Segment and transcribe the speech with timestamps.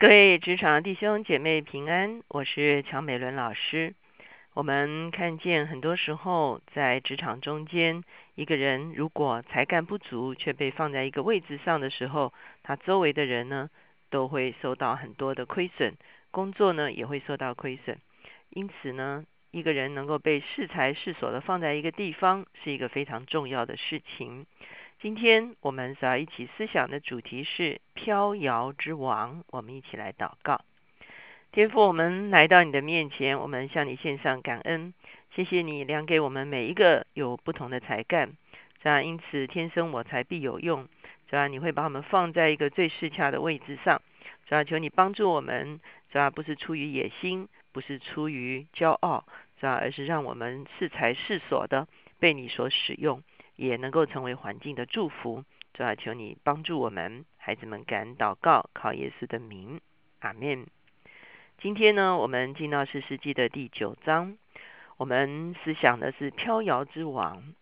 [0.00, 3.92] 各位职场弟兄姐妹平安，我是乔美伦老师。
[4.54, 8.02] 我们看见很多时候在职场中间，
[8.34, 12.32] 一个人如果才干不足，却被放在一个位置上的时候，
[12.62, 13.68] 他周围的人呢
[14.08, 15.92] 都会受到很多的亏损，
[16.30, 17.98] 工作呢也会受到亏损。
[18.48, 24.46] 因此呢，一个人能够被适才适所的放在一个地方，是一个非常重要的事情。
[25.00, 29.42] 今天我们所要一起思想的主题是飘摇之王。
[29.48, 30.60] 我们一起来祷告，
[31.52, 34.92] 天父，我们来到你的面前，我们向你献上感恩，
[35.34, 38.30] 谢谢你量给我们每一个有不同的才干，
[38.82, 40.86] 这样因此天生我材必有用，
[41.28, 44.02] 这样你会把我们放在一个最适恰的位置上，
[44.46, 49.24] 主要求你帮助我们，主要不是出于野心，不是出于骄傲，
[49.58, 51.86] 主要而是让我们适才适所的
[52.18, 53.22] 被你所使用。
[53.56, 59.82] 也能够成为环境的祝福，主要求你帮助我们，孩子们敢祷告，靠耶稣的名，
[60.20, 60.66] 阿门。
[61.58, 64.38] 今天呢，我们进到四世纪的第九章，
[64.96, 67.52] 我们思想的是飘摇之王。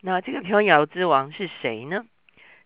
[0.00, 2.04] 那这个飘摇之王是谁呢？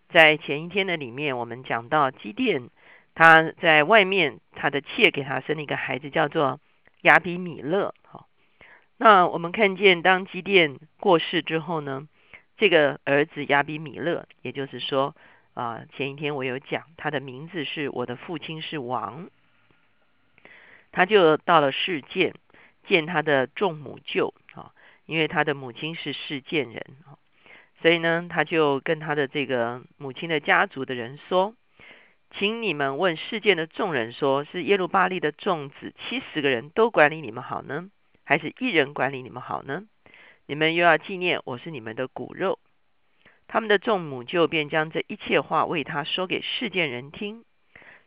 [0.09, 2.71] 在前一天的里面，我们讲到基甸，
[3.15, 6.59] 他在外面，他的妾给他生了一个孩子，叫做
[7.01, 7.93] 亚比米勒。
[8.07, 8.27] 好，
[8.97, 12.07] 那我们看见当基甸过世之后呢？
[12.57, 15.15] 这个儿子亚比米勒，也就是说，
[15.53, 19.29] 啊，前一天我有讲，他的名字是我的父亲是王，
[20.91, 22.33] 他就到了世件
[22.85, 24.73] 见他的众母舅啊，
[25.05, 27.15] 因为他的母亲是世件人啊，
[27.81, 31.55] 所以呢，他就跟他的这个母亲的家族的人说，
[32.31, 37.89] 请你们问世件的众人说，是耶路巴利的众子七十个人都管理你们好呢，
[38.23, 39.83] 还是一人管理你们好呢？
[40.45, 42.59] 你们又要纪念我是你们的骨肉，
[43.47, 47.43] 他们的众母就便将这一切话为他说给世件人听，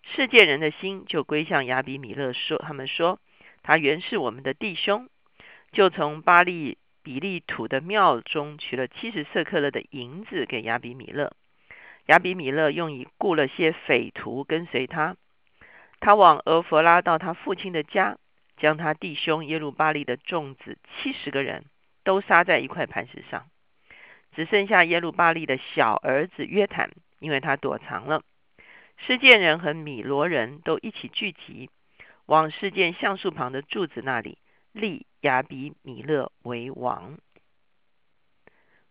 [0.03, 3.21] 世件人的心就归向亚比米勒说，他们说
[3.63, 5.09] 他原是我们的弟兄，
[5.73, 11.33] 就从巴利比利土的庙中取了七十色克勒的银子给亚比米勒，
[12.07, 15.17] 亚比米勒用以雇了些匪徒跟随他，
[16.01, 18.19] 他往俄弗拉到他父亲的家，
[18.57, 21.65] 将他弟兄耶路巴利的众子七十个人。
[22.05, 23.47] 都杀在一块磐石上，
[24.35, 26.91] 只剩下耶路巴利的小儿子约坦，
[27.21, 28.25] 因为他躲藏了。
[28.97, 31.71] 事件人和米罗人都一起聚集，
[32.27, 34.37] 往事件橡树旁的柱子那里
[34.73, 37.19] 立亚比米勒为王。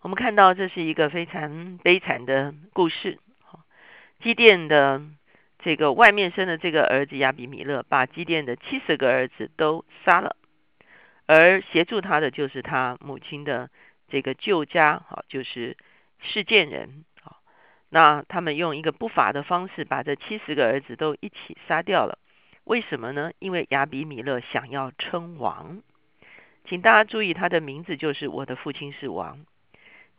[0.02, 3.20] 我们看到这是一个非常悲惨的故事。
[4.20, 5.02] 基甸的
[5.60, 10.36] 这个外面生的这个儿子亚比米勒，把基甸的七十个儿子都杀了。
[11.28, 13.70] 而协助他的就是他母亲的
[14.08, 15.78] 这个旧家，好，就是
[16.20, 17.38] 事件人，啊，
[17.90, 22.18] 那他们用一个不法的方式把这七十个儿子都一起杀掉了。
[22.64, 23.32] 为什么呢？
[23.38, 25.84] 因为亚比米勒想要称王，
[26.66, 29.46] 请大家注意，他的名字就是我的父亲是王。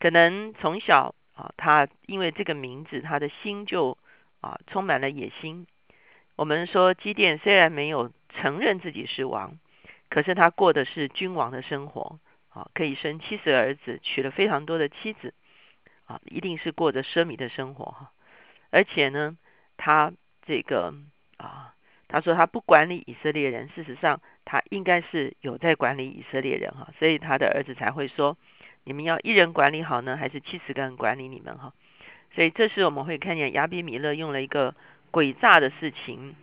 [0.03, 3.97] 可能从小啊，他因为这个名字，他的心就
[4.41, 5.69] 啊充满了野心。
[6.35, 9.57] 我们说基甸虽然没有承认自己是王。
[10.09, 12.19] 可是他过的是君王的生活，
[12.49, 15.35] 啊，可以生七十儿子，娶了非常多的妻子，
[16.07, 18.11] 啊，一定是过着奢靡的生活哈。
[18.71, 19.39] 而且呢，
[19.77, 20.13] 他
[20.45, 20.93] 这个
[21.37, 21.75] 啊，
[22.09, 28.37] 他说他不管理以色列人，事实上他应该是有在管理以色列人哈，所以他的儿子才会说，
[28.85, 31.73] 你们要一人管理好呢，还是七十个人管理你们哈？
[32.35, 34.75] 所以这时我们会看见亚比米勒用了一个
[35.11, 36.35] 诡诈的事情，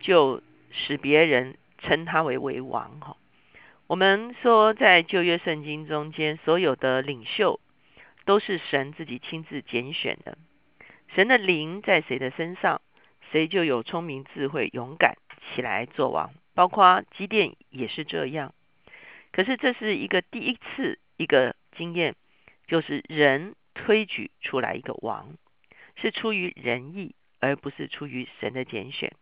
[0.00, 1.56] 就使别人。
[1.84, 3.16] 称他为为王哈，
[3.88, 7.58] 我们说在旧约圣经中间，所有的领袖
[8.24, 10.38] 都是神自己亲自拣选的。
[11.16, 12.80] 神的灵在谁的身上，
[13.32, 16.30] 谁就有聪明智慧、勇敢起来做王。
[16.54, 18.54] 包括基甸也是这样。
[19.32, 22.14] 可是这是一个第一次一个经验，
[22.68, 25.36] 就是人推举出来一个王，
[25.96, 29.12] 是出于仁义，而不是出于神的拣选。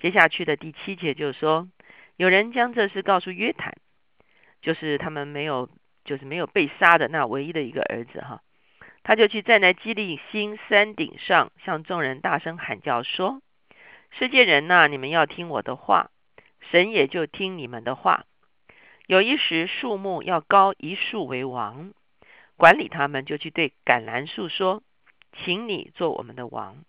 [0.00, 1.68] 接下去的第七节就是说，
[2.16, 3.76] 有人将这事告诉约坦，
[4.60, 5.70] 就是他们没有，
[6.04, 8.42] 就是没有被杀的那唯一的一个儿子哈，
[9.04, 13.40] 他就去站在基利新山顶上，向众人大声喊叫说
[14.18, 16.10] ：“世界人呐，你们要听我的话，
[16.72, 18.24] 神也就听你们的话。
[19.06, 21.92] 有一时树木要高一树为王，
[22.56, 24.82] 管理他们，就去对橄榄树说，
[25.32, 26.84] 请你做我们的王。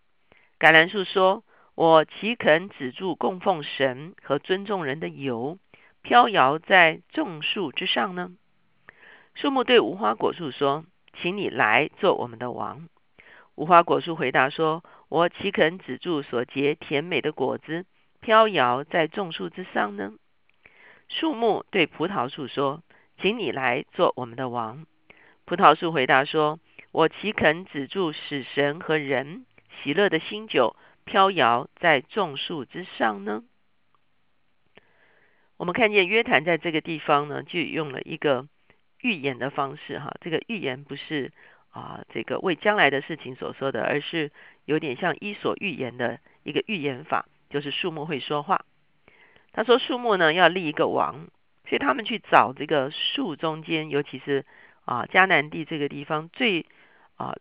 [0.60, 1.44] 橄榄树说。”
[1.76, 5.58] 我岂肯止住供奉神和尊重人的油，
[6.04, 8.30] 飘摇在众树之上呢？
[9.34, 10.86] 树木对无花果树说
[11.18, 12.88] ：“请你来做我们的王。”
[13.56, 17.88] 无花果树回答说：“我岂肯止住所结甜美的果子
[18.22, 20.14] 飘摇在众树之上呢？
[21.14, 22.82] 树木对葡萄树说
[23.22, 24.88] ：“请你来做我们的王。”
[25.46, 26.60] 葡萄树回答说
[26.92, 29.46] ：“我岂肯止住使神和人
[29.84, 30.76] 喜乐的新酒
[31.06, 33.44] 飘摇在众树之上呢？”
[35.58, 38.48] 我们看见约坦在这个地方呢，就用了一个
[39.00, 41.32] 预言的方式，哈，这个预言不是
[41.70, 44.32] 啊，这个为将来的事情所说的，而是
[44.66, 48.66] 有点像伊索寓言的一个预言法，就是树木会说话。
[49.54, 51.28] 他说树木呢要立一个王，
[51.70, 54.46] 所以他们去找这个树中间，尤其是
[54.84, 56.66] 啊迦南地这个地方最
[57.16, 57.36] 啊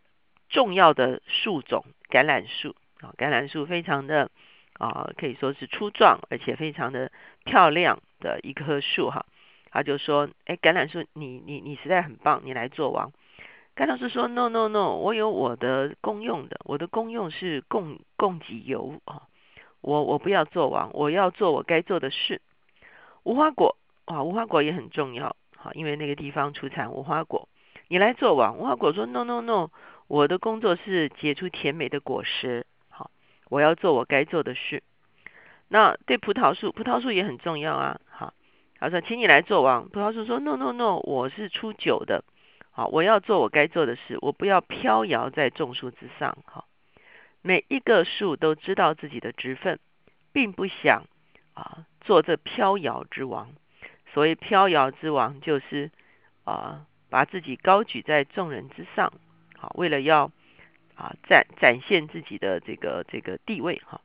[0.49, 4.31] 重要的树种橄榄树啊，橄榄树非常的。
[4.79, 7.11] 啊，可以说是粗壮而且非常的
[7.45, 9.27] 漂亮的一棵树哈。
[9.69, 13.13] 他就说：“哎，橄榄树，你你你实在很棒，你来做王。”
[13.77, 19.21] 橄榄树说：“No No No，我有我的功用的，我的功用是供供给油啊，
[19.83, 22.41] 我我不要做王，我要做我该做的事。”
[23.23, 27.47] 无花果啊，无花果也很重要哈，因为那个地方出产无花果，
[27.87, 28.57] 你来做王。
[28.57, 29.69] 无花果说：“No No No，
[30.07, 33.11] 我的工作是结出甜美的果实。”好
[33.49, 34.83] 我要做我该做的事。
[35.67, 37.99] 那对葡萄树，葡萄树也很重要啊。
[38.09, 38.33] 好，
[38.79, 39.87] 他说，请你来做王。
[39.89, 42.23] 葡萄树说：No No No，我是出酒的。
[42.71, 46.37] 好，我要做我该做的事，我不要飘摇在众树之上。
[46.45, 46.65] 好，
[47.43, 49.79] 每一个树都知道自己的职分，
[50.31, 51.05] 并不想
[51.53, 53.51] 啊做这飘摇之王。
[54.11, 55.91] 所谓飘摇之王，就是
[56.43, 59.13] 啊把自己高举在众人之上。
[59.55, 60.31] 好，为了要。
[60.95, 63.99] 啊，展展现自己的这个这个地位哈。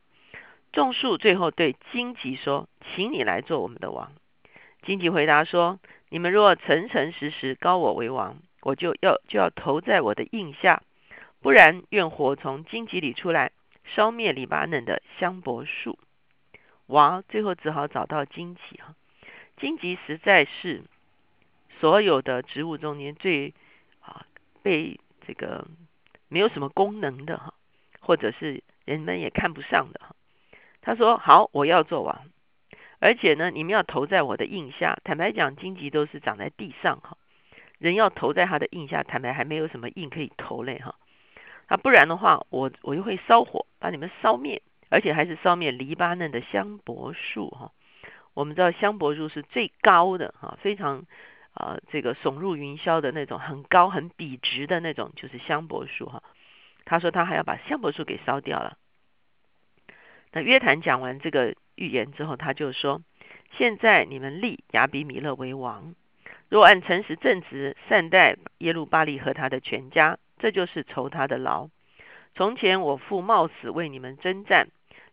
[0.72, 4.10] 众树最后对荆棘说：“请你来做我们的王。”
[4.80, 10.80] 荆棘回答说：“你们若诚诚实实高我为王，我就要就要投在我的印下；
[11.40, 13.52] 不然，愿火从荆棘里出来，
[13.84, 15.98] 烧灭黎巴嫩的香柏树。”
[16.86, 18.94] 王最后只好找到荆棘哈。
[19.56, 20.82] 荆棘实在是
[21.80, 23.54] 所有的植物中间最
[24.00, 24.26] 啊
[24.62, 25.66] 被这个。
[26.30, 27.54] 没有什么功能的哈，
[28.00, 30.14] 或者是人们也看不上的哈。
[30.82, 32.26] 他说：“好，我要做王，
[32.98, 34.98] 而且呢，你们要投在我的印下。
[35.04, 37.16] 坦白讲，荆棘都是长在地上哈，
[37.78, 40.96] 人要投在他的印下，坦白还没有什么印可以投嘞哈。
[41.68, 44.60] 啊，不然的话，我我就会烧火把你们烧灭，
[44.90, 47.70] 而且还是烧灭黎巴嫩的香柏树哈。
[48.34, 51.06] 我们知道香柏树是最高的哈，非常。”
[51.54, 56.22] 啊，这个耸入云霄的那种很高很笔直的那种，就是香柏树哈。
[56.84, 58.78] 他说他还要把香柏树给烧掉了。
[60.30, 63.02] 那约坦讲完这个预言之后，他就说：
[63.56, 65.96] 现在你们立亚比米勒为王，
[66.48, 71.68] 若按诚实正直善待耶路巴利和他的全家，这就是酬他的劳。
[72.34, 74.68] 从前我父冒死为你们征战，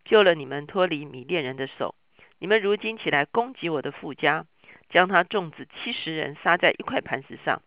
[0.06, 1.96] 救了你们脱离米甸人的手，
[2.40, 4.46] 你们如今起来攻击我的父家。
[4.88, 7.64] 将他众子七十人杀在一块磐石上，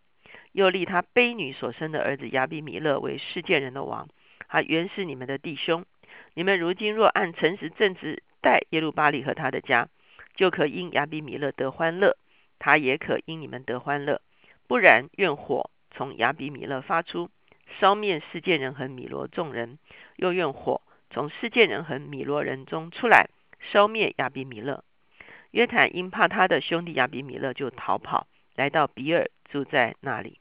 [0.53, 4.09] 又立他卑女所生的儿子亚比米勒为世界人的王。
[4.47, 5.85] 他原是你们的弟兄，
[6.35, 9.89] 你们如今若按诚实正直待耶路巴利和他的家，
[10.37, 12.17] 就可因亚比米勒得欢乐，
[12.61, 14.23] 他也可因你们得欢乐。
[14.69, 17.31] 不然，愿火从亚比米勒发出，
[17.81, 19.79] 烧灭世界人和米罗众人；
[20.17, 23.29] 又用火从世界人和米罗人中出来，
[23.61, 24.83] 烧灭亚比米勒。
[25.51, 30.41] 约坦因怕他的兄弟亚比米勒，就逃跑，来到比尔住在那里。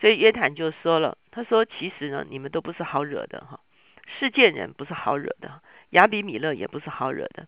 [0.00, 3.60] 所以约坦就说了：“他说，其实呢，你们都不是好惹的哈，
[4.18, 7.46] 世界人不是好惹的，亚比米勒也不是好惹的。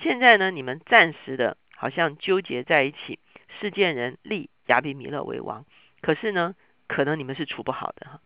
[0.00, 3.18] 现在呢，你们暂时的好像纠结在一起，
[3.58, 5.64] 世界人立亚比米勒为王，
[6.02, 6.54] 可是呢，
[6.86, 8.20] 可能你们是处不好的哈。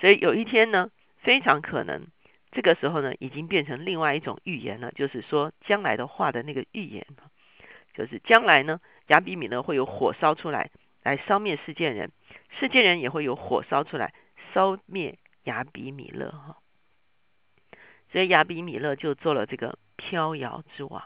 [0.00, 2.06] 所以有一天呢，非常可能。”
[2.50, 7.06] 这个时候呢，已经变成另外一种预言了，就是说将来的话的那个预言，
[7.92, 10.70] 就是将来呢，亚比米勒会有火烧出来，
[11.02, 12.10] 来烧灭世界人，
[12.58, 14.14] 世界人也会有火烧出来，
[14.54, 16.56] 烧灭亚比米勒哈。
[18.10, 21.02] 所以亚比米勒就做了这个飘摇之王。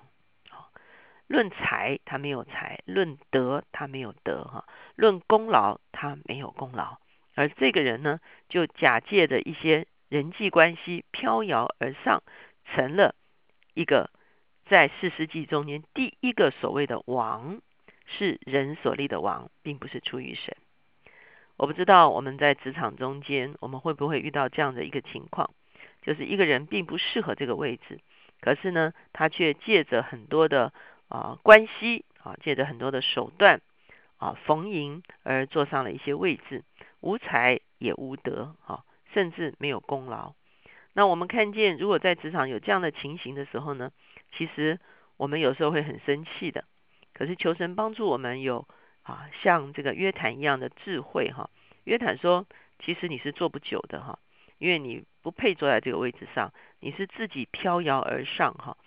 [1.27, 6.99] 论财他没有财，论德他没有德哈，论功劳他没有功劳，
[7.35, 9.87] 而这个人呢，就假借着一些。
[10.09, 12.23] 人际关系飘摇而上，
[12.67, 13.15] 成了
[13.73, 14.11] 一个
[14.67, 17.63] 在四世纪中间第一个所谓的王，
[18.05, 20.55] 是人所立的王，并不是出于神。
[21.57, 25.49] 我不知道我们在职场中间，我们会不会遇到这样的一个情况，
[26.03, 27.99] 就是一个人并不适合这个位置，
[28.43, 30.75] 可是呢，他却借着很多的
[31.09, 33.63] 啊关系啊，借着很多的手段
[34.19, 36.65] 啊逢迎而坐上了一些位置，
[37.03, 38.83] 无才也无德啊。
[39.15, 40.33] 甚至没有功劳，
[40.95, 43.93] 那我们看见，如果在职场有这样的情形的时候呢，
[44.35, 44.81] 其实
[45.19, 46.65] 我们有时候会很生气的。
[47.13, 48.67] 可是求神帮助我们有
[49.03, 51.51] 啊，像这个约坦一样的智慧哈。
[51.85, 52.47] 约坦说，
[52.79, 54.19] 其实你是做不久的哈，
[54.57, 58.79] 因为你不配坐在这个位置上，你是自己飘摇而上哈。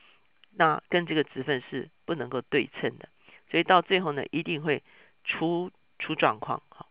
[0.55, 3.09] 那跟这个职分是不能够对称的，
[3.51, 4.81] 所以到最后呢，一定会
[5.23, 6.87] 出出状况哈。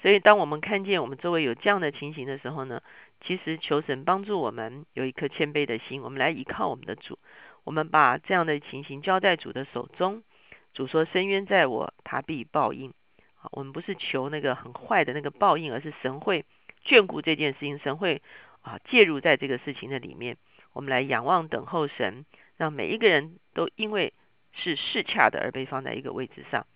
[0.00, 2.82] 所以当我们看见我们周围有这样的情形的时候呢，
[3.20, 7.18] 其实求神帮助我们有一颗谦卑的心，我们来依靠我们的主，
[7.64, 10.22] 我们把这样的情形交在主的手中。
[10.72, 12.92] 主说：“深渊在我，他必报应。”
[13.42, 16.44] 啊，我们不是求那个很坏的那个报应，而是神会
[16.84, 18.22] 眷顾这件事情，神会
[18.62, 20.36] 啊介入在这个事情的里面。
[20.72, 22.24] 我们来仰望等候神，
[22.56, 24.12] 让每一个人都因为
[24.52, 26.66] 是适恰的而被放在一个位置上。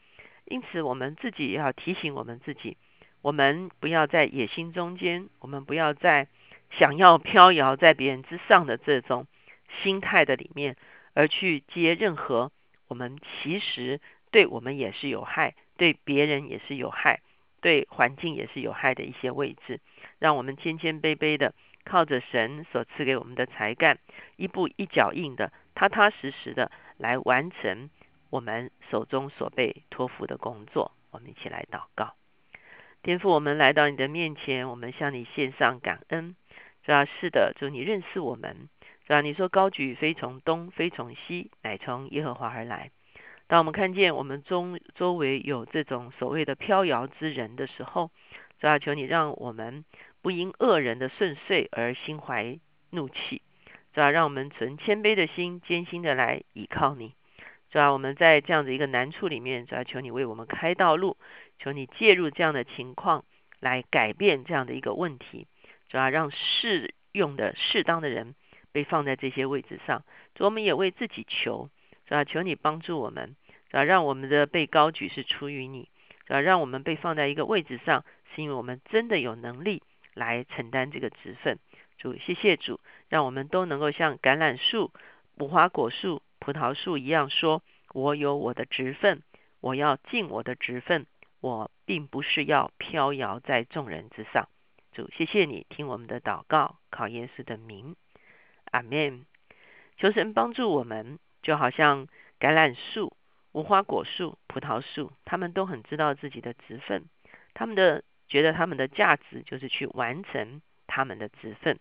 [0.45, 2.77] 因此，我们自己也要提醒我们自己。
[3.23, 6.27] 我们不要在野心中间，我们不要在
[6.73, 9.27] 想要飘摇在别人之上的这种
[9.83, 10.77] 心态的里面，
[11.15, 12.51] 而去接任何
[12.89, 14.01] 我们其实
[14.33, 17.21] 对我们也是有害，对别人也是有害，
[17.61, 19.81] 对环境也是有害的一些位置。
[20.19, 23.99] 让我们谦谦卑卑的，靠着神所赐给我们的才干，
[24.37, 27.89] 一步一脚印的，踏踏实实的来完成
[28.31, 30.91] 我们手中所被托付的工作。
[31.13, 32.15] 我们一起来祷告。
[33.03, 36.37] 天父，我们来到你的面前，我们向你献上感恩。
[36.85, 38.69] 主啊是的，主你认识我们。
[39.09, 42.93] 主啊你说高举非从东，非从西，乃从耶和华而来。
[43.49, 48.13] 当我们看见我们中周围有这种所谓的飘摇之人的时候，
[48.61, 49.85] 主要求你让我们
[50.23, 52.57] 不因恶人的顺遂而心怀
[52.91, 53.43] 怒气。
[53.95, 57.15] 主要让我们存谦卑的心，艰辛的来倚靠你。
[57.73, 61.17] 主要我们在这样的一个难处里面，主要求你为我们开道路。
[61.63, 63.25] 求你介入这样的情况，
[63.61, 65.47] 来改变这样的一个问题，
[65.89, 68.35] 主要让适用的、适当的人
[68.73, 70.03] 被放在这些位置上。
[70.35, 71.71] 主，我们也为自己求，
[72.07, 73.37] 主要求你帮助我们，
[73.71, 75.89] 主要让我们的被高举是出于你，
[76.27, 78.05] 主要让我们被放在一个位置上，
[78.35, 81.61] 是因为我们真的有能力来承担这个职分。
[81.97, 84.91] 主，谢谢主，让我们都能够像橄榄树、
[85.39, 89.23] 无花果树、葡萄树一样，说我有我的职分，
[89.61, 91.07] 我要尽我的职分。
[91.43, 94.49] 我并不是要飘摇在众人之上，
[94.93, 97.97] 主，谢谢你听我们的祷告，考耶稣的名，
[98.71, 99.27] 阿门。
[99.97, 102.07] 求神帮助我们，就好像
[102.39, 103.17] 橄榄树、
[103.51, 107.07] 无花果树、葡萄树，他们都很知道自己的职分，
[107.55, 111.81] 他们的觉得他们的价值就是去完成他们的职分。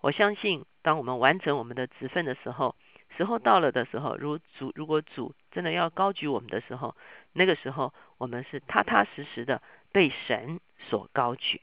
[0.00, 2.74] 我相信，当我们完成我们的职分的时候，
[3.14, 6.96] 时候到了的时候，如主如果主真的要高举我们的时候，
[7.34, 7.92] 那个时候
[8.22, 9.60] 我们是踏踏实实的
[9.90, 11.60] 被神所高举。